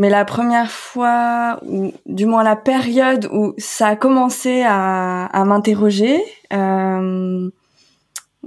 mais 0.00 0.08
la 0.08 0.24
première 0.24 0.70
fois, 0.70 1.60
ou 1.62 1.92
du 2.06 2.24
moins 2.24 2.42
la 2.42 2.56
période 2.56 3.28
où 3.30 3.52
ça 3.58 3.88
a 3.88 3.96
commencé 3.96 4.62
à, 4.66 5.26
à 5.26 5.44
m'interroger, 5.44 6.18
euh, 6.54 7.50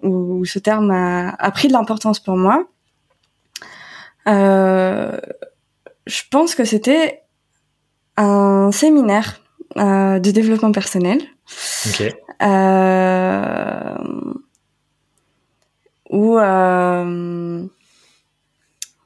où, 0.02 0.44
ce 0.46 0.58
terme 0.58 0.90
a, 0.90 1.30
a 1.30 1.52
pris 1.52 1.68
de 1.68 1.74
l'importance 1.74 2.20
pour 2.20 2.38
moi, 2.38 2.66
euh, 4.28 5.16
je 6.08 6.24
pense 6.32 6.56
que 6.56 6.66
c'était 6.66 7.22
un 8.18 8.72
séminaire 8.72 9.40
euh, 9.78 10.18
de 10.18 10.32
développement 10.32 10.72
personnel. 10.72 11.22
Okay. 11.88 12.16
Euh, 12.42 13.96
où, 16.10 16.36
euh, 16.40 17.64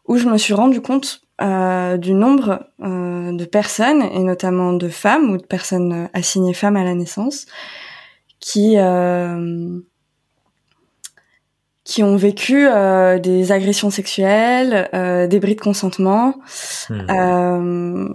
où 0.06 0.16
je 0.16 0.30
me 0.30 0.38
suis 0.38 0.54
rendu 0.54 0.80
compte 0.80 1.27
euh, 1.40 1.98
du 1.98 2.14
nombre 2.14 2.66
euh, 2.82 3.32
de 3.32 3.46
personnes, 3.46 4.02
et 4.02 4.24
notamment 4.24 4.74
de 4.74 4.90
femmes 4.90 5.30
ou 5.32 5.38
de 5.38 5.46
personnes 5.46 6.10
assignées 6.14 6.56
femmes 6.56 6.78
à 6.78 6.84
la 6.84 6.96
naissance, 6.96 7.46
qui, 8.40 8.78
euh, 8.78 9.80
qui 11.84 12.02
ont 12.02 12.16
vécu 12.16 12.68
euh, 12.68 13.20
des 13.20 13.52
agressions 13.52 13.92
sexuelles, 13.92 14.90
euh, 14.96 15.28
des 15.28 15.40
bris 15.40 15.56
de 15.56 15.62
consentement, 15.62 16.36
mmh. 16.90 18.08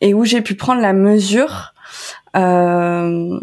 et 0.00 0.12
où 0.14 0.24
j'ai 0.24 0.42
pu 0.42 0.56
prendre 0.56 0.80
la 0.80 0.92
mesure 0.92 1.74
de, 2.34 3.40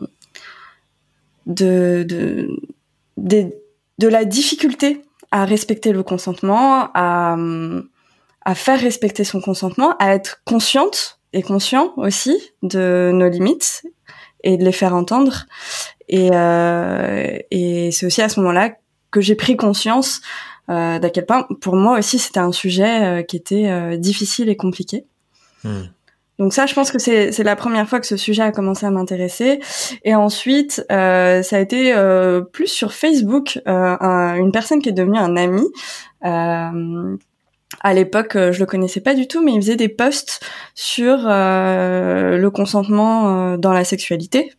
de, 1.45 2.50
de, 3.16 3.53
de 3.97 4.08
la 4.08 4.25
difficulté 4.25 5.03
à 5.31 5.45
respecter 5.45 5.94
le 5.94 6.03
consentement, 6.03 6.89
à 6.94 7.38
à 7.38 7.38
faire 8.56 8.80
respecter 8.80 9.23
son 9.23 9.42
consentement, 9.42 9.95
à 10.00 10.14
être 10.14 10.42
consciente 10.45 11.20
et 11.34 11.42
conscient 11.44 11.94
aussi 11.98 12.52
de 12.64 13.12
nos 13.14 13.30
limites 13.30 13.84
et 14.44 14.58
de 14.58 14.64
les 14.64 14.72
faire 14.72 14.96
entendre. 14.96 15.46
Et, 16.08 16.30
euh, 16.34 17.38
et 17.52 17.92
c'est 17.92 18.06
aussi 18.06 18.22
à 18.22 18.30
ce 18.30 18.40
moment-là 18.40 18.72
que 19.12 19.22
j'ai 19.22 19.36
pris 19.36 19.56
conscience 19.58 20.22
euh, 20.70 21.00
d'à 21.00 21.09
quel 21.09 21.26
point, 21.26 21.48
pour 21.62 21.76
moi 21.76 21.98
aussi, 21.98 22.20
c'était 22.20 22.40
un 22.40 22.52
sujet 22.52 23.04
euh, 23.04 23.23
qui 23.23 23.38
était 23.38 23.68
euh, 23.68 23.98
difficile 23.98 24.50
et 24.50 24.56
compliqué. 24.56 25.06
Hmm. 25.64 25.84
Donc 26.38 26.53
ça, 26.53 26.66
je 26.66 26.74
pense 26.74 26.90
que 26.92 27.00
c'est 27.00 27.44
la 27.44 27.56
première 27.58 27.90
fois 27.90 28.00
que 28.00 28.08
ce 28.08 28.16
sujet 28.16 28.44
a 28.44 28.52
commencé 28.53 28.86
à 28.86 28.92
m'intéresser. 28.92 29.59
Et 30.06 30.16
ensuite, 30.16 30.86
euh, 30.90 31.44
ça 31.44 31.58
a 31.58 31.59
été 31.59 31.94
euh, 31.94 32.40
plus 32.40 32.68
sur 32.68 32.94
Facebook, 32.94 33.59
un, 33.66 34.36
une 34.36 34.53
personne 34.53 34.81
qui 34.81 34.88
est 34.88 34.94
devenue 34.94 35.18
un 35.18 35.36
ami 35.36 35.66
à 37.81 37.94
l'époque, 37.94 38.35
euh, 38.35 38.52
je 38.52 38.59
le 38.59 38.66
connaissais 38.66 38.99
pas 38.99 39.16
du 39.16 39.27
tout, 39.27 39.44
mais 39.44 39.53
il 39.53 39.61
faisait 39.61 39.75
des 39.75 39.89
posts 39.89 40.41
sur 40.75 41.25
euh, 41.25 42.38
le 42.38 42.52
consentement 42.52 43.53
euh, 43.53 43.58
dans 43.58 43.73
la 43.73 43.83
sexualité. 43.83 44.53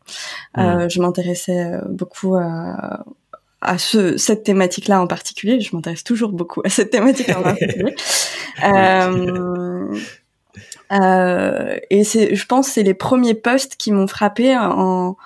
Euh, 0.59 0.89
je 0.89 1.01
m'intéressais 1.01 1.79
beaucoup 1.89 2.37
à, 2.37 3.05
à 3.61 3.79
ce, 3.79 4.17
cette 4.17 4.45
thématique-là 4.45 5.01
en 5.01 5.07
particulier. 5.07 5.61
Je 5.61 5.77
m'intéresse 5.77 6.05
toujours 6.05 6.33
beaucoup 6.33 6.63
à 6.65 6.71
cette 6.71 6.91
thématique 6.91 7.31
en 7.37 7.43
particulier. 7.43 7.95
et 11.91 12.05
c'est, 12.05 12.35
je 12.35 12.47
pense, 12.47 12.69
c'est 12.69 12.83
les 12.83 12.95
premiers 12.95 13.35
posts 13.35 13.77
qui 13.77 13.93
m'ont 13.93 14.07
frappé 14.07 14.57
en 14.57 15.17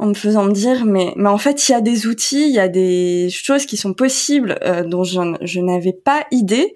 en 0.00 0.06
me 0.06 0.14
faisant 0.14 0.44
me 0.44 0.52
dire 0.52 0.86
mais 0.86 1.12
mais 1.16 1.28
en 1.28 1.36
fait 1.36 1.68
il 1.68 1.72
y 1.72 1.74
a 1.74 1.82
des 1.82 2.06
outils, 2.06 2.48
il 2.48 2.54
y 2.54 2.58
a 2.58 2.68
des 2.68 3.28
choses 3.30 3.66
qui 3.66 3.76
sont 3.76 3.92
possibles 3.92 4.58
euh, 4.62 4.82
dont 4.82 5.04
je, 5.04 5.20
je 5.42 5.60
n'avais 5.60 5.92
pas 5.92 6.24
idée 6.30 6.74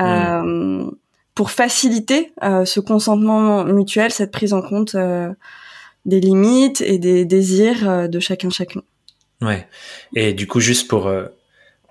euh, 0.00 0.90
pour 1.34 1.50
faciliter 1.50 2.32
euh, 2.42 2.64
ce 2.64 2.80
consentement 2.80 3.64
mutuel, 3.64 4.10
cette 4.10 4.32
prise 4.32 4.54
en 4.54 4.62
compte 4.62 4.94
euh, 4.94 5.28
des 6.06 6.20
limites 6.20 6.80
et 6.80 6.98
des 6.98 7.26
désirs 7.26 7.88
euh, 7.88 8.08
de 8.08 8.20
chacun 8.20 8.48
chacun. 8.48 8.80
Ouais. 9.42 9.68
Et 10.16 10.32
du 10.32 10.46
coup 10.46 10.60
juste 10.60 10.88
pour 10.88 11.12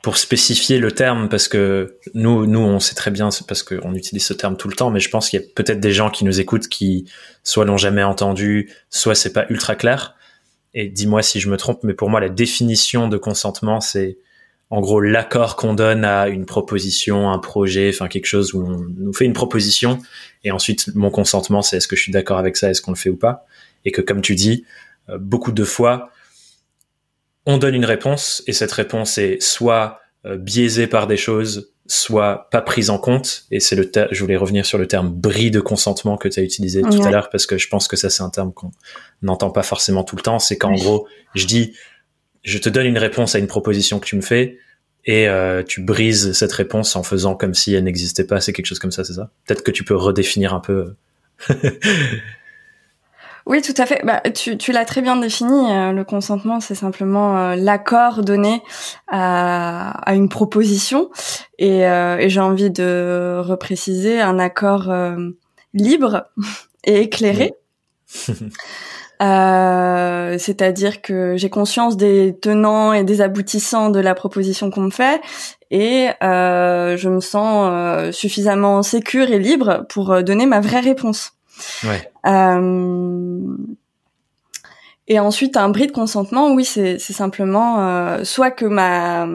pour 0.01 0.17
spécifier 0.17 0.79
le 0.79 0.91
terme 0.93 1.29
parce 1.29 1.47
que 1.47 1.99
nous 2.15 2.47
nous 2.47 2.59
on 2.59 2.79
sait 2.79 2.95
très 2.95 3.11
bien 3.11 3.29
parce 3.47 3.61
qu'on 3.61 3.93
utilise 3.93 4.25
ce 4.25 4.33
terme 4.33 4.57
tout 4.57 4.67
le 4.67 4.75
temps 4.75 4.89
mais 4.89 4.99
je 4.99 5.11
pense 5.11 5.29
qu'il 5.29 5.39
y 5.39 5.43
a 5.43 5.45
peut-être 5.53 5.79
des 5.79 5.91
gens 5.91 6.09
qui 6.09 6.25
nous 6.25 6.39
écoutent 6.39 6.69
qui 6.69 7.05
soit 7.43 7.65
l'ont 7.65 7.77
jamais 7.77 8.01
entendu 8.01 8.71
soit 8.89 9.13
c'est 9.13 9.33
pas 9.33 9.45
ultra 9.49 9.75
clair 9.75 10.15
et 10.73 10.87
dis-moi 10.87 11.21
si 11.21 11.39
je 11.39 11.49
me 11.49 11.57
trompe, 11.57 11.83
mais 11.83 11.93
pour 11.93 12.09
moi, 12.09 12.19
la 12.19 12.29
définition 12.29 13.07
de 13.07 13.17
consentement, 13.17 13.81
c'est 13.81 14.17
en 14.69 14.79
gros 14.79 15.01
l'accord 15.01 15.57
qu'on 15.57 15.73
donne 15.73 16.05
à 16.05 16.29
une 16.29 16.45
proposition, 16.45 17.29
un 17.29 17.39
projet, 17.39 17.91
enfin 17.93 18.07
quelque 18.07 18.25
chose 18.25 18.53
où 18.53 18.65
on 18.65 18.79
nous 18.79 19.13
fait 19.13 19.25
une 19.25 19.33
proposition, 19.33 19.99
et 20.45 20.51
ensuite 20.51 20.95
mon 20.95 21.11
consentement, 21.11 21.61
c'est 21.61 21.77
est-ce 21.77 21.87
que 21.89 21.97
je 21.97 22.03
suis 22.03 22.11
d'accord 22.11 22.37
avec 22.37 22.55
ça, 22.55 22.69
est-ce 22.69 22.81
qu'on 22.81 22.91
le 22.91 22.97
fait 22.97 23.09
ou 23.09 23.17
pas, 23.17 23.45
et 23.83 23.91
que 23.91 24.01
comme 24.01 24.21
tu 24.21 24.33
dis, 24.33 24.65
euh, 25.09 25.17
beaucoup 25.19 25.51
de 25.51 25.65
fois, 25.65 26.09
on 27.45 27.57
donne 27.57 27.75
une 27.75 27.85
réponse, 27.85 28.43
et 28.47 28.53
cette 28.53 28.71
réponse 28.71 29.17
est 29.17 29.41
soit 29.41 29.99
euh, 30.25 30.37
biaisée 30.37 30.87
par 30.87 31.05
des 31.05 31.17
choses, 31.17 31.70
soit 31.87 32.49
pas 32.51 32.61
prise 32.61 32.89
en 32.89 32.97
compte. 32.97 33.45
Et 33.51 33.59
c'est 33.59 33.75
le 33.75 33.89
je 34.11 34.21
voulais 34.21 34.37
revenir 34.37 34.65
sur 34.65 34.77
le 34.77 34.87
terme 34.87 35.09
bris 35.09 35.51
de 35.51 35.59
consentement 35.59 36.17
que 36.17 36.27
tu 36.27 36.39
as 36.39 36.43
utilisé 36.43 36.81
tout 36.81 37.03
à 37.03 37.11
l'heure 37.11 37.29
parce 37.29 37.45
que 37.45 37.57
je 37.57 37.67
pense 37.67 37.87
que 37.87 37.95
ça 37.95 38.09
c'est 38.09 38.23
un 38.23 38.29
terme 38.29 38.53
qu'on 38.53 38.71
n'entend 39.21 39.49
pas 39.49 39.63
forcément 39.63 40.03
tout 40.03 40.15
le 40.15 40.21
temps. 40.21 40.39
C'est 40.39 40.57
qu'en 40.57 40.73
gros, 40.73 41.07
je 41.35 41.45
dis, 41.45 41.73
je 42.43 42.57
te 42.57 42.69
donne 42.69 42.85
une 42.85 42.97
réponse 42.97 43.35
à 43.35 43.39
une 43.39 43.47
proposition 43.47 43.99
que 43.99 44.05
tu 44.05 44.15
me 44.15 44.21
fais 44.21 44.57
et 45.05 45.27
euh, 45.27 45.63
tu 45.63 45.81
brises 45.81 46.33
cette 46.33 46.51
réponse 46.51 46.95
en 46.95 47.03
faisant 47.03 47.35
comme 47.35 47.53
si 47.53 47.73
elle 47.73 47.83
n'existait 47.83 48.25
pas. 48.25 48.39
C'est 48.39 48.53
quelque 48.53 48.67
chose 48.67 48.79
comme 48.79 48.91
ça, 48.91 49.03
c'est 49.03 49.13
ça? 49.13 49.31
Peut-être 49.45 49.63
que 49.63 49.71
tu 49.71 49.83
peux 49.83 49.95
redéfinir 49.95 50.53
un 50.53 50.59
peu. 50.59 50.95
Oui, 53.45 53.61
tout 53.61 53.73
à 53.77 53.85
fait. 53.85 54.01
Bah, 54.05 54.21
tu, 54.33 54.57
tu 54.57 54.71
l'as 54.71 54.85
très 54.85 55.01
bien 55.01 55.15
défini. 55.15 55.71
Euh, 55.71 55.91
le 55.91 56.03
consentement, 56.03 56.59
c'est 56.59 56.75
simplement 56.75 57.37
euh, 57.37 57.55
l'accord 57.55 58.23
donné 58.23 58.61
à, 59.07 59.91
à, 60.09 60.13
une 60.13 60.29
proposition. 60.29 61.09
Et, 61.57 61.87
euh, 61.87 62.17
et 62.17 62.29
j'ai 62.29 62.39
envie 62.39 62.69
de 62.69 63.41
repréciser 63.43 64.21
un 64.21 64.39
accord 64.39 64.93
libre 65.73 66.25
et 66.83 67.01
éclairé. 67.01 67.53
c'est-à-dire 70.39 71.01
que 71.01 71.35
j'ai 71.37 71.49
conscience 71.49 71.95
des 71.95 72.37
tenants 72.41 72.93
et 72.93 73.03
des 73.03 73.21
aboutissants 73.21 73.89
de 73.89 73.99
la 73.99 74.15
proposition 74.15 74.71
qu'on 74.71 74.81
me 74.81 74.89
fait 74.89 75.21
et 75.69 76.07
je 76.21 77.07
me 77.07 77.19
sens 77.19 78.13
suffisamment 78.15 78.81
sécure 78.81 79.29
et 79.29 79.37
libre 79.37 79.85
pour 79.89 80.23
donner 80.23 80.47
ma 80.47 80.59
vraie 80.59 80.79
réponse. 80.79 81.33
Ouais. 81.83 82.11
Euh, 82.25 83.57
et 85.07 85.19
ensuite, 85.19 85.57
un 85.57 85.69
bris 85.69 85.87
de 85.87 85.91
consentement, 85.91 86.51
oui, 86.53 86.63
c'est 86.65 86.99
simplement 86.99 87.79
euh, 87.79 88.23
soit 88.23 88.51
que 88.51 88.65
ma 88.65 89.27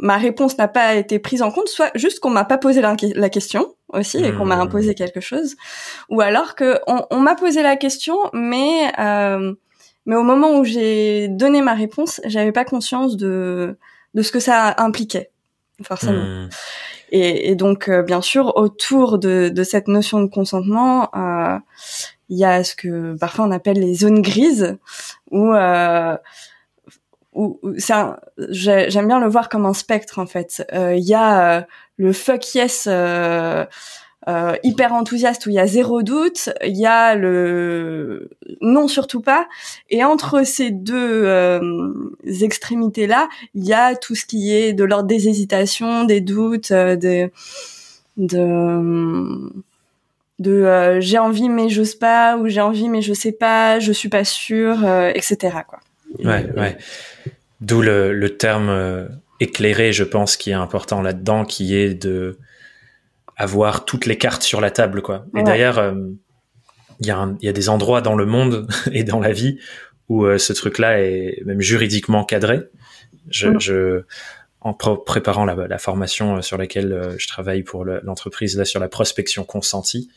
ma 0.00 0.16
réponse 0.16 0.56
n'a 0.58 0.68
pas 0.68 0.94
été 0.94 1.18
prise 1.18 1.42
en 1.42 1.50
compte, 1.50 1.68
soit 1.68 1.90
juste 1.96 2.20
qu'on 2.20 2.30
m'a 2.30 2.44
pas 2.44 2.56
posé 2.56 2.80
la, 2.80 2.94
question 3.28 3.74
aussi 3.88 4.18
et 4.18 4.32
qu'on 4.32 4.44
m'a 4.44 4.56
mmh. 4.56 4.60
imposé 4.60 4.94
quelque 4.94 5.20
chose, 5.20 5.56
ou 6.08 6.20
alors 6.20 6.54
que 6.54 6.78
on, 6.86 7.04
on 7.10 7.18
m'a 7.18 7.34
posé 7.34 7.62
la 7.62 7.76
question, 7.76 8.16
mais 8.32 8.92
euh, 8.98 9.54
mais 10.06 10.14
au 10.14 10.22
moment 10.22 10.56
où 10.56 10.64
j'ai 10.64 11.26
donné 11.28 11.62
ma 11.62 11.74
réponse, 11.74 12.20
j'avais 12.24 12.52
pas 12.52 12.64
conscience 12.64 13.16
de 13.16 13.76
de 14.14 14.22
ce 14.22 14.30
que 14.30 14.40
ça 14.40 14.74
impliquait 14.78 15.30
forcément. 15.82 16.24
Mmh. 16.24 16.48
Et, 17.10 17.50
et 17.50 17.54
donc, 17.54 17.88
euh, 17.88 18.02
bien 18.02 18.20
sûr, 18.20 18.56
autour 18.56 19.18
de, 19.18 19.48
de, 19.48 19.62
cette 19.62 19.88
notion 19.88 20.20
de 20.20 20.26
consentement, 20.26 21.08
euh, 21.16 21.58
il 22.28 22.38
y 22.38 22.44
a 22.44 22.62
ce 22.64 22.74
que 22.74 23.16
parfois 23.18 23.46
on 23.46 23.50
appelle 23.50 23.80
les 23.80 23.94
zones 23.94 24.22
grises, 24.22 24.76
où, 25.30 25.52
euh, 25.54 26.16
où, 27.32 27.60
j'aime 27.76 29.06
bien 29.06 29.20
le 29.20 29.28
voir 29.28 29.48
comme 29.48 29.66
un 29.66 29.72
spectre 29.72 30.18
en 30.18 30.26
fait. 30.26 30.66
Euh, 30.74 30.94
il 30.94 31.04
y 31.04 31.14
a 31.14 31.66
le 31.96 32.12
fuck 32.12 32.54
yes 32.54 32.86
euh, 34.28 34.56
hyper 34.62 34.92
enthousiaste 34.92 35.46
où 35.46 35.50
il 35.50 35.54
y 35.54 35.58
a 35.58 35.66
zéro 35.66 36.02
doute, 36.02 36.50
il 36.62 36.76
y 36.76 36.84
a 36.84 37.14
le 37.14 38.28
non 38.60 38.86
surtout 38.86 39.22
pas, 39.22 39.48
et 39.88 40.04
entre 40.04 40.44
ces 40.44 40.70
deux 40.70 41.24
euh, 41.24 41.60
extrémités 42.42 43.06
là, 43.06 43.30
il 43.54 43.64
y 43.64 43.72
a 43.72 43.96
tout 43.96 44.14
ce 44.14 44.26
qui 44.26 44.54
est 44.54 44.74
de 44.74 44.84
l'ordre 44.84 45.08
des 45.08 45.28
hésitations, 45.28 46.04
des 46.04 46.20
doutes, 46.20 46.72
euh, 46.72 46.96
de 46.96 47.30
j'ai 51.00 51.18
envie 51.18 51.48
mais 51.48 51.70
j'ose 51.70 51.94
pas 51.94 52.36
ou 52.36 52.48
j'ai 52.48 52.60
envie 52.60 52.90
mais 52.90 53.00
je 53.00 53.14
sais 53.14 53.32
pas, 53.32 53.80
je 53.80 53.92
suis 53.92 54.10
pas 54.10 54.24
sûre, 54.24 54.86
etc. 55.14 55.56
quoi. 55.66 55.80
Ouais. 56.22 56.76
D'où 57.62 57.80
le, 57.80 58.12
le 58.12 58.36
terme 58.36 59.08
éclairé, 59.40 59.92
je 59.92 60.04
pense, 60.04 60.36
qui 60.36 60.50
est 60.50 60.54
important 60.54 61.00
là-dedans, 61.00 61.44
qui 61.44 61.74
est 61.74 61.94
de 61.94 62.36
avoir 63.38 63.84
toutes 63.84 64.04
les 64.04 64.18
cartes 64.18 64.42
sur 64.42 64.60
la 64.60 64.70
table, 64.70 65.00
quoi. 65.00 65.24
Et 65.36 65.42
d'ailleurs, 65.42 65.78
euh, 65.78 65.94
il 67.00 67.06
y, 67.06 67.10
a 67.10 67.32
y 67.40 67.48
a 67.48 67.52
des 67.52 67.68
endroits 67.68 68.00
dans 68.00 68.16
le 68.16 68.26
monde 68.26 68.66
et 68.92 69.04
dans 69.04 69.20
la 69.20 69.32
vie 69.32 69.58
où 70.08 70.24
euh, 70.24 70.38
ce 70.38 70.52
truc-là 70.52 71.00
est 71.00 71.42
même 71.46 71.60
juridiquement 71.60 72.24
cadré. 72.24 72.60
Je, 73.30 73.48
mm. 73.48 73.60
je 73.60 74.02
en 74.60 74.74
préparant 74.74 75.44
la, 75.44 75.78
formation 75.78 76.42
sur 76.42 76.58
laquelle 76.58 77.14
je 77.16 77.28
travaille 77.28 77.62
pour 77.62 77.84
l'entreprise 77.84 78.58
là 78.58 78.64
sur 78.64 78.80
la 78.80 78.88
prospection 78.88 79.44
consentie, 79.44 80.10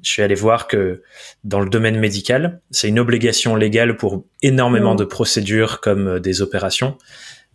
je 0.00 0.10
suis 0.10 0.22
allé 0.22 0.34
voir 0.34 0.68
que 0.68 1.02
dans 1.44 1.60
le 1.60 1.68
domaine 1.68 1.98
médical, 1.98 2.60
c'est 2.70 2.88
une 2.88 2.98
obligation 2.98 3.56
légale 3.56 3.96
pour 3.96 4.24
énormément 4.40 4.94
mmh. 4.94 4.98
de 4.98 5.04
procédures 5.04 5.80
comme 5.80 6.20
des 6.20 6.40
opérations 6.40 6.96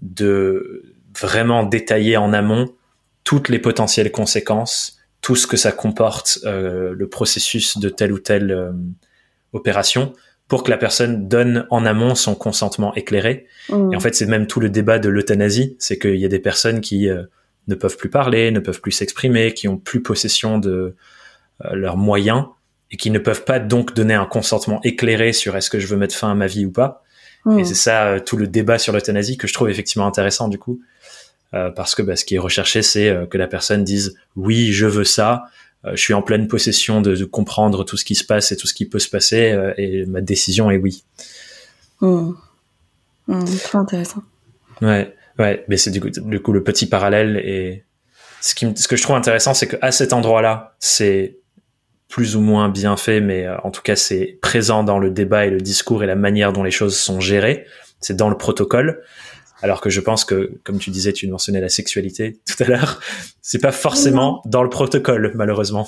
de 0.02 0.84
vraiment 1.20 1.64
détailler 1.64 2.18
en 2.18 2.34
amont 2.34 2.76
toutes 3.24 3.50
les 3.50 3.60
potentielles 3.60 4.12
conséquences, 4.12 4.97
tout 5.22 5.36
ce 5.36 5.48
que 5.48 5.58
ça 5.58 5.72
comporte, 5.72 6.40
euh, 6.46 6.94
le 6.94 7.10
processus 7.10 7.78
de 7.78 7.90
telle 7.90 8.12
ou 8.12 8.20
telle 8.20 8.52
euh, 8.52 8.72
opération, 9.54 10.14
pour 10.48 10.64
que 10.64 10.70
la 10.70 10.78
personne 10.78 11.28
donne 11.28 11.68
en 11.70 11.86
amont 11.86 12.16
son 12.16 12.36
consentement 12.36 12.94
éclairé. 12.96 13.48
Mmh. 13.70 13.94
Et 13.94 13.96
en 13.96 14.00
fait, 14.00 14.16
c'est 14.16 14.26
même 14.26 14.48
tout 14.48 14.60
le 14.60 14.70
débat 14.70 15.00
de 15.00 15.10
l'euthanasie, 15.10 15.76
c'est 15.80 16.00
qu'il 16.00 16.16
y 16.16 16.26
a 16.26 16.30
des 16.30 16.40
personnes 16.40 16.80
qui 16.80 17.10
euh, 17.10 17.24
ne 17.68 17.76
peuvent 17.76 17.98
plus 17.98 18.10
parler, 18.10 18.52
ne 18.52 18.60
peuvent 18.60 18.80
plus 18.80 18.94
s'exprimer, 18.94 19.54
qui 19.54 19.68
ont 19.68 19.78
plus 19.78 20.02
possession 20.02 20.58
de 20.58 20.96
leurs 21.72 21.98
moyens 21.98 22.46
et 22.92 22.98
qui 22.98 23.10
ne 23.10 23.18
peuvent 23.18 23.44
pas 23.44 23.60
donc 23.60 23.96
donner 23.96 24.14
un 24.14 24.28
consentement 24.28 24.80
éclairé 24.84 25.34
sur 25.34 25.58
est-ce 25.58 25.72
que 25.72 25.80
je 25.80 25.88
veux 25.88 25.98
mettre 25.98 26.16
fin 26.16 26.32
à 26.32 26.36
ma 26.36 26.46
vie 26.46 26.68
ou 26.68 26.72
pas. 26.72 27.04
Et 27.48 27.50
mmh. 27.50 27.66
c'est 27.66 27.74
ça 27.74 28.20
tout 28.24 28.38
le 28.38 28.48
débat 28.48 28.78
sur 28.78 28.94
l'euthanasie 28.94 29.38
que 29.38 29.48
je 29.48 29.54
trouve 29.54 29.70
effectivement 29.70 30.06
intéressant 30.06 30.50
du 30.50 30.60
coup. 30.60 30.80
Euh, 31.54 31.72
parce 31.72 31.96
que 31.96 32.02
bah, 32.02 32.16
ce 32.16 32.26
qui 32.26 32.36
est 32.36 32.40
recherché, 32.40 32.82
c'est 32.82 33.10
euh, 33.10 33.26
que 33.26 33.38
la 33.38 33.48
personne 33.48 33.84
dise 33.84 34.16
oui, 34.36 34.74
je 34.74 34.86
veux 34.86 35.06
ça, 35.06 35.46
euh, 35.86 35.92
je 35.96 36.02
suis 36.02 36.14
en 36.14 36.22
pleine 36.22 36.48
possession 36.48 37.02
de, 37.02 37.16
de, 37.16 37.26
comprendre 37.26 37.86
tout 37.86 37.96
ce 37.96 38.04
qui 38.04 38.16
se 38.16 38.26
passe 38.26 38.52
et 38.52 38.58
tout 38.58 38.68
ce 38.68 38.74
qui 38.74 38.86
peut 38.86 39.00
se 39.00 39.10
passer, 39.10 39.58
et 39.78 40.06
ma 40.08 40.20
décision 40.20 40.70
est 40.70 40.78
oui. 40.78 41.04
Mmh. 42.02 42.32
Mmh, 43.28 43.46
très 43.64 43.78
intéressant. 43.78 44.24
Ouais, 44.82 45.16
ouais, 45.40 45.64
mais 45.70 45.78
c'est 45.78 45.92
du 45.92 46.02
coup, 46.02 46.10
du 46.10 46.40
coup 46.42 46.52
le 46.52 46.64
petit 46.64 46.86
parallèle 46.86 47.38
et 47.38 47.84
ce, 48.42 48.54
qui, 48.54 48.68
ce 48.76 48.88
que 48.88 48.98
je 48.98 49.04
trouve 49.04 49.16
intéressant, 49.16 49.54
c'est 49.54 49.68
qu'à 49.68 49.92
cet 49.92 50.12
endroit-là, 50.12 50.76
c'est 50.80 51.38
plus 52.10 52.36
ou 52.36 52.42
moins 52.42 52.70
bien 52.70 52.98
fait, 52.98 53.22
mais 53.22 53.48
en 53.64 53.72
tout 53.72 53.82
cas, 53.82 53.96
c'est 53.96 54.38
présent 54.42 54.84
dans 54.84 55.00
le 55.00 55.12
débat 55.12 55.46
et 55.46 55.50
le 55.50 55.60
discours 55.60 56.04
et 56.04 56.08
la 56.08 56.16
manière 56.16 56.54
dont 56.54 56.64
les 56.64 56.72
choses 56.72 56.98
sont 56.98 57.20
gérées. 57.20 57.66
C'est 58.00 58.16
dans 58.16 58.30
le 58.30 58.38
protocole. 58.38 59.02
Alors 59.62 59.82
que 59.82 59.90
je 59.90 60.02
pense 60.02 60.24
que, 60.24 60.60
comme 60.64 60.78
tu 60.78 60.92
disais, 60.92 61.14
tu 61.14 61.28
mentionnais 61.28 61.62
la 61.62 61.70
sexualité 61.70 62.40
tout 62.46 62.64
à 62.64 62.68
l'heure, 62.68 63.00
c'est 63.42 63.62
pas 63.62 63.72
forcément 63.72 64.42
dans 64.46 64.64
le 64.64 64.70
protocole, 64.70 65.32
malheureusement. 65.36 65.88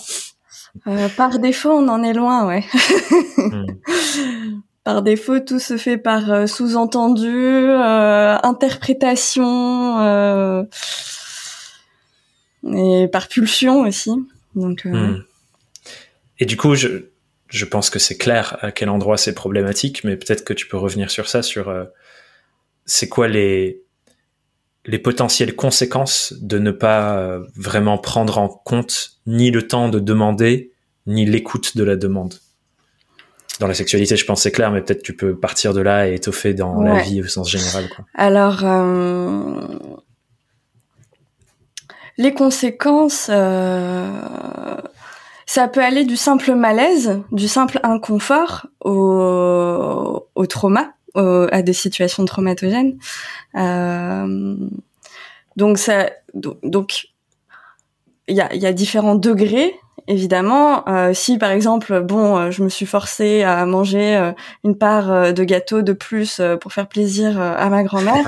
Euh, 0.87 1.09
par 1.09 1.39
défaut, 1.39 1.71
on 1.71 1.87
en 1.87 2.03
est 2.03 2.13
loin, 2.13 2.47
ouais. 2.47 2.63
Hmm. 3.37 3.65
Par 4.83 5.01
défaut, 5.01 5.39
tout 5.39 5.59
se 5.59 5.77
fait 5.77 5.97
par 5.97 6.31
euh, 6.31 6.47
sous-entendu, 6.47 7.27
euh, 7.27 8.37
interprétation 8.41 9.99
euh, 9.99 10.63
et 12.63 13.07
par 13.09 13.27
pulsion 13.27 13.81
aussi. 13.81 14.11
Donc. 14.55 14.85
Hmm. 14.85 15.17
Et 16.39 16.45
du 16.45 16.55
coup, 16.55 16.75
je, 16.75 17.09
je 17.49 17.65
pense 17.65 17.89
que 17.89 17.99
c'est 17.99 18.17
clair 18.17 18.57
à 18.61 18.71
quel 18.71 18.89
endroit 18.89 19.17
c'est 19.17 19.35
problématique, 19.35 20.03
mais 20.05 20.15
peut-être 20.15 20.45
que 20.45 20.53
tu 20.53 20.65
peux 20.65 20.77
revenir 20.77 21.11
sur 21.11 21.27
ça, 21.27 21.43
sur 21.43 21.69
c'est 22.89 23.07
quoi 23.07 23.27
les 23.27 23.83
les 24.85 24.97
potentielles 24.97 25.55
conséquences 25.55 26.33
de 26.41 26.57
ne 26.57 26.71
pas 26.71 27.17
euh, 27.17 27.43
vraiment 27.55 27.97
prendre 27.97 28.39
en 28.39 28.47
compte 28.47 29.19
ni 29.27 29.51
le 29.51 29.67
temps 29.67 29.89
de 29.89 29.99
demander 29.99 30.71
ni 31.05 31.25
l'écoute 31.25 31.77
de 31.77 31.83
la 31.83 31.95
demande? 31.95 32.35
Dans 33.59 33.67
la 33.67 33.73
sexualité, 33.73 34.15
je 34.15 34.25
pense 34.25 34.41
c'est 34.41 34.51
clair, 34.51 34.71
mais 34.71 34.81
peut-être 34.81 35.03
tu 35.03 35.15
peux 35.15 35.35
partir 35.35 35.73
de 35.73 35.81
là 35.81 36.07
et 36.07 36.15
étoffer 36.15 36.53
dans 36.53 36.81
la 36.81 37.01
vie 37.01 37.21
au 37.21 37.27
sens 37.27 37.49
général. 37.49 37.89
Alors, 38.15 38.61
euh, 38.63 39.61
les 42.17 42.33
conséquences, 42.33 43.27
euh, 43.29 44.09
ça 45.45 45.67
peut 45.67 45.83
aller 45.83 46.05
du 46.05 46.15
simple 46.15 46.55
malaise, 46.55 47.21
du 47.31 47.49
simple 47.49 47.81
inconfort 47.83 48.67
au, 48.79 50.25
au 50.33 50.45
trauma 50.45 50.93
à 51.15 51.61
des 51.61 51.73
situations 51.73 52.25
traumatogènes. 52.25 52.97
Euh, 53.55 54.55
donc 55.55 55.77
ça, 55.77 56.09
donc 56.33 57.07
il 58.27 58.35
y 58.35 58.41
a, 58.41 58.53
y 58.55 58.65
a 58.65 58.73
différents 58.73 59.15
degrés 59.15 59.73
évidemment. 60.09 60.87
Euh, 60.89 61.13
si 61.13 61.37
par 61.37 61.51
exemple, 61.51 62.01
bon, 62.01 62.37
euh, 62.37 62.51
je 62.51 62.63
me 62.63 62.69
suis 62.69 62.85
forcée 62.85 63.43
à 63.43 63.65
manger 63.65 64.17
euh, 64.17 64.31
une 64.65 64.77
part 64.77 65.33
de 65.33 65.43
gâteau 65.43 65.81
de 65.81 65.93
plus 65.93 66.41
pour 66.59 66.73
faire 66.73 66.87
plaisir 66.87 67.39
à 67.39 67.69
ma 67.69 67.83
grand-mère, 67.83 68.25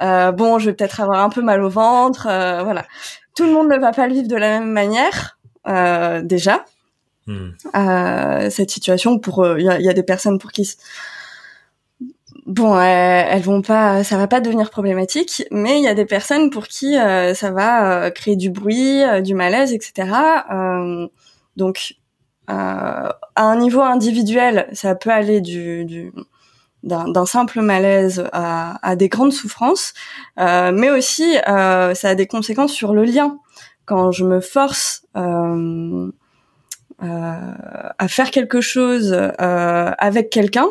bon, 0.34 0.58
je 0.58 0.66
vais 0.66 0.72
peut-être 0.74 1.00
avoir 1.00 1.20
un 1.20 1.28
peu 1.28 1.42
mal 1.42 1.62
au 1.62 1.68
ventre, 1.68 2.22
voilà. 2.22 2.86
Tout 3.34 3.44
le 3.44 3.52
monde 3.52 3.68
ne 3.68 3.78
va 3.78 3.92
pas 3.92 4.06
le 4.06 4.14
vivre 4.14 4.28
de 4.28 4.36
la 4.36 4.60
même 4.60 4.70
manière, 4.70 5.38
déjà. 6.22 6.64
Hmm. 7.28 7.50
cette 8.50 8.70
situation, 8.70 9.18
pour 9.18 9.46
il 9.56 9.64
y 9.64 9.68
a, 9.68 9.80
y, 9.80 9.88
a, 9.88 9.92
des 9.92 10.02
personnes 10.02 10.40
pour 10.40 10.50
qui 10.50 10.68
bon, 12.46 12.78
elles, 12.80 13.42
vont 13.42 13.62
pas, 13.62 14.04
ça 14.04 14.16
va 14.16 14.26
pas 14.26 14.40
devenir 14.40 14.70
problématique, 14.70 15.44
mais 15.50 15.78
il 15.78 15.84
y 15.84 15.88
a 15.88 15.94
des 15.94 16.04
personnes 16.04 16.50
pour 16.50 16.66
qui 16.66 16.98
euh, 16.98 17.34
ça 17.34 17.50
va 17.50 18.04
euh, 18.04 18.10
créer 18.10 18.36
du 18.36 18.50
bruit, 18.50 19.02
euh, 19.02 19.20
du 19.20 19.34
malaise, 19.34 19.72
etc. 19.72 20.10
donc, 21.56 21.94
à 22.48 23.16
un 23.36 23.56
niveau 23.56 23.80
individuel, 23.80 24.68
ça 24.72 24.94
peut 24.94 25.08
aller 25.10 25.40
du, 25.40 26.12
d'un 26.82 27.24
simple 27.24 27.62
malaise 27.62 28.28
à, 28.32 28.94
des 28.94 29.08
grandes 29.08 29.32
souffrances, 29.32 29.94
mais 30.36 30.90
aussi 30.90 31.36
ça 31.46 31.92
a 32.02 32.14
des 32.14 32.26
conséquences 32.26 32.72
sur 32.72 32.92
le 32.92 33.04
lien. 33.04 33.38
Quand 33.86 34.12
je 34.12 34.24
me 34.24 34.40
force 34.40 35.06
à 35.14 35.56
faire 38.08 38.30
quelque 38.30 38.60
chose 38.60 39.16
avec 39.38 40.28
quelqu'un, 40.28 40.66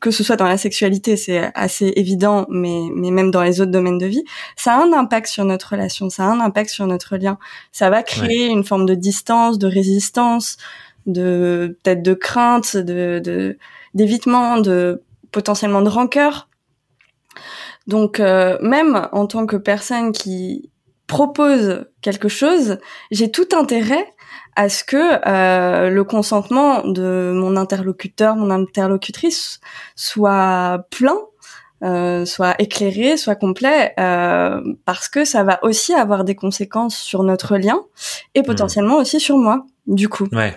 que 0.00 0.10
ce 0.10 0.24
soit 0.24 0.36
dans 0.36 0.46
la 0.46 0.56
sexualité, 0.56 1.16
c'est 1.16 1.50
assez 1.54 1.92
évident, 1.96 2.46
mais, 2.48 2.80
mais 2.94 3.10
même 3.10 3.30
dans 3.30 3.42
les 3.42 3.60
autres 3.60 3.70
domaines 3.70 3.98
de 3.98 4.06
vie, 4.06 4.24
ça 4.56 4.74
a 4.74 4.82
un 4.82 4.92
impact 4.92 5.26
sur 5.26 5.44
notre 5.44 5.70
relation, 5.70 6.10
ça 6.10 6.24
a 6.24 6.26
un 6.28 6.40
impact 6.40 6.70
sur 6.70 6.86
notre 6.86 7.16
lien. 7.16 7.38
Ça 7.72 7.90
va 7.90 8.02
créer 8.02 8.46
une 8.46 8.64
forme 8.64 8.86
de 8.86 8.94
distance, 8.94 9.58
de 9.58 9.66
résistance, 9.66 10.56
de 11.06 11.78
peut-être 11.82 12.02
de 12.02 12.14
crainte, 12.14 12.76
de 12.76 13.56
d'évitement, 13.94 14.58
de, 14.58 15.02
potentiellement 15.32 15.82
de 15.82 15.88
rancœur. 15.88 16.48
Donc 17.86 18.20
euh, 18.20 18.58
même 18.60 19.08
en 19.12 19.26
tant 19.26 19.46
que 19.46 19.56
personne 19.56 20.12
qui 20.12 20.70
propose 21.06 21.86
quelque 22.02 22.28
chose, 22.28 22.78
j'ai 23.10 23.30
tout 23.30 23.48
intérêt 23.52 24.06
à 24.56 24.68
ce 24.68 24.84
que 24.84 25.28
euh, 25.28 25.90
le 25.90 26.04
consentement 26.04 26.86
de 26.86 27.32
mon 27.34 27.56
interlocuteur, 27.56 28.36
mon 28.36 28.50
interlocutrice 28.50 29.60
soit 29.96 30.86
plein, 30.90 31.16
euh, 31.82 32.24
soit 32.24 32.54
éclairé, 32.60 33.16
soit 33.16 33.36
complet, 33.36 33.94
euh, 33.98 34.60
parce 34.84 35.08
que 35.08 35.24
ça 35.24 35.44
va 35.44 35.62
aussi 35.64 35.94
avoir 35.94 36.24
des 36.24 36.34
conséquences 36.34 36.96
sur 36.96 37.22
notre 37.22 37.56
lien 37.56 37.80
et 38.34 38.42
potentiellement 38.42 38.96
aussi 38.96 39.20
sur 39.20 39.36
moi, 39.38 39.64
du 39.86 40.08
coup. 40.08 40.28
Ouais. 40.32 40.54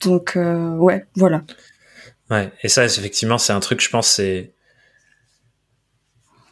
donc 0.00 0.36
ouais, 0.36 1.04
voilà. 1.16 1.42
Ouais, 2.30 2.52
et 2.62 2.68
ça 2.68 2.84
effectivement 2.84 3.38
c'est 3.38 3.52
un 3.52 3.60
truc, 3.60 3.80
je 3.80 3.90
pense, 3.90 4.08
c'est 4.08 4.52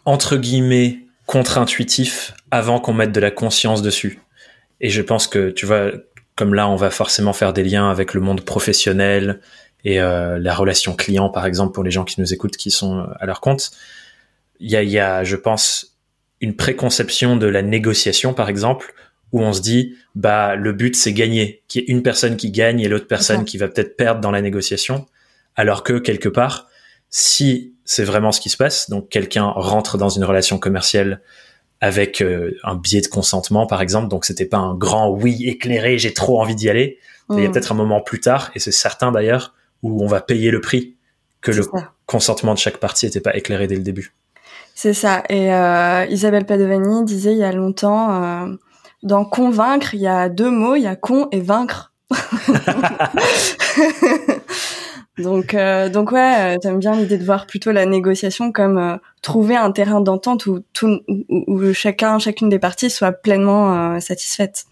entre 0.04 0.36
guillemets 0.36 1.06
contre-intuitif 1.26 2.32
avant 2.50 2.80
qu'on 2.80 2.94
mette 2.94 3.12
de 3.12 3.20
la 3.20 3.30
conscience 3.30 3.82
dessus. 3.82 4.18
Et 4.80 4.90
je 4.90 5.02
pense 5.02 5.26
que, 5.26 5.50
tu 5.50 5.66
vois, 5.66 5.90
comme 6.36 6.54
là, 6.54 6.68
on 6.68 6.76
va 6.76 6.90
forcément 6.90 7.32
faire 7.32 7.52
des 7.52 7.64
liens 7.64 7.90
avec 7.90 8.14
le 8.14 8.20
monde 8.20 8.42
professionnel 8.42 9.40
et 9.84 10.00
euh, 10.00 10.38
la 10.38 10.54
relation 10.54 10.94
client, 10.94 11.28
par 11.30 11.46
exemple, 11.46 11.72
pour 11.72 11.84
les 11.84 11.90
gens 11.90 12.04
qui 12.04 12.20
nous 12.20 12.32
écoutent, 12.32 12.56
qui 12.56 12.70
sont 12.70 12.98
euh, 12.98 13.04
à 13.18 13.26
leur 13.26 13.40
compte. 13.40 13.70
Il 14.60 14.70
y 14.70 14.76
a, 14.76 14.82
y 14.82 14.98
a, 14.98 15.24
je 15.24 15.36
pense, 15.36 15.96
une 16.40 16.54
préconception 16.54 17.36
de 17.36 17.46
la 17.46 17.62
négociation, 17.62 18.34
par 18.34 18.48
exemple, 18.48 18.94
où 19.32 19.42
on 19.42 19.52
se 19.52 19.60
dit, 19.60 19.96
bah, 20.14 20.56
le 20.56 20.72
but, 20.72 20.96
c'est 20.96 21.12
gagner, 21.12 21.62
qu'il 21.68 21.82
y 21.82 21.84
ait 21.84 21.88
une 21.88 22.02
personne 22.02 22.36
qui 22.36 22.50
gagne 22.50 22.80
et 22.80 22.88
l'autre 22.88 23.06
personne 23.06 23.44
qui 23.44 23.58
va 23.58 23.68
peut-être 23.68 23.96
perdre 23.96 24.20
dans 24.20 24.30
la 24.30 24.40
négociation. 24.40 25.06
Alors 25.54 25.82
que, 25.82 25.98
quelque 25.98 26.28
part, 26.28 26.68
si 27.10 27.74
c'est 27.84 28.04
vraiment 28.04 28.32
ce 28.32 28.40
qui 28.40 28.50
se 28.50 28.56
passe, 28.56 28.90
donc 28.90 29.08
quelqu'un 29.08 29.44
rentre 29.44 29.98
dans 29.98 30.08
une 30.08 30.24
relation 30.24 30.58
commerciale 30.58 31.20
avec 31.80 32.20
euh, 32.20 32.56
un 32.64 32.74
biais 32.74 33.00
de 33.00 33.06
consentement 33.06 33.66
par 33.66 33.82
exemple. 33.82 34.08
Donc 34.08 34.24
c'était 34.24 34.46
pas 34.46 34.58
un 34.58 34.74
grand 34.74 35.10
oui 35.10 35.46
éclairé 35.46 35.98
j'ai 35.98 36.12
trop 36.12 36.40
envie 36.40 36.54
d'y 36.54 36.68
aller. 36.68 36.98
Il 37.30 37.40
y 37.40 37.44
a 37.44 37.48
mm. 37.48 37.52
peut-être 37.52 37.72
un 37.72 37.74
moment 37.74 38.00
plus 38.00 38.20
tard 38.20 38.50
et 38.54 38.58
c'est 38.58 38.72
certain 38.72 39.12
d'ailleurs 39.12 39.54
où 39.82 40.02
on 40.02 40.06
va 40.06 40.20
payer 40.20 40.50
le 40.50 40.60
prix 40.60 40.96
que 41.40 41.52
le 41.52 41.64
consentement 42.06 42.54
de 42.54 42.58
chaque 42.58 42.78
partie 42.78 43.06
n'était 43.06 43.20
pas 43.20 43.36
éclairé 43.36 43.66
dès 43.66 43.76
le 43.76 43.82
début. 43.82 44.12
C'est 44.74 44.94
ça. 44.94 45.22
Et 45.28 45.52
euh, 45.52 46.06
Isabelle 46.08 46.46
Padovani 46.46 47.04
disait 47.04 47.32
il 47.32 47.38
y 47.38 47.44
a 47.44 47.52
longtemps 47.52 48.22
euh, 48.22 48.46
dans 49.02 49.24
convaincre 49.24 49.94
il 49.94 50.00
y 50.00 50.08
a 50.08 50.28
deux 50.28 50.50
mots 50.50 50.74
il 50.74 50.82
y 50.82 50.86
a 50.86 50.96
con 50.96 51.28
et 51.32 51.40
vaincre 51.40 51.92
Donc, 55.18 55.54
euh, 55.54 55.88
donc 55.88 56.12
ouais, 56.12 56.54
euh, 56.54 56.56
j'aime 56.62 56.78
bien 56.78 56.94
l'idée 56.94 57.18
de 57.18 57.24
voir 57.24 57.46
plutôt 57.46 57.72
la 57.72 57.86
négociation 57.86 58.52
comme 58.52 58.78
euh, 58.78 58.96
trouver 59.22 59.56
un 59.56 59.72
terrain 59.72 60.00
d'entente 60.00 60.46
où, 60.46 60.62
chacun, 61.72 62.18
chacune 62.18 62.48
des 62.48 62.58
parties 62.58 62.90
soit 62.90 63.12
pleinement 63.12 64.00
satisfaite. 64.00 64.66